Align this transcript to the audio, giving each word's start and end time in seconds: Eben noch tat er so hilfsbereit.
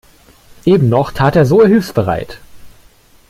Eben 0.65 0.89
noch 0.89 1.11
tat 1.11 1.35
er 1.35 1.45
so 1.45 1.63
hilfsbereit. 1.63 2.39